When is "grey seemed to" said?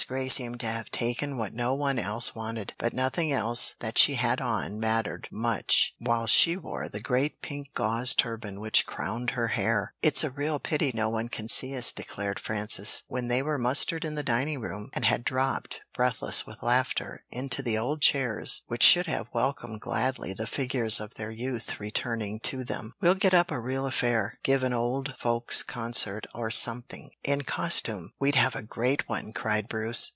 0.07-0.65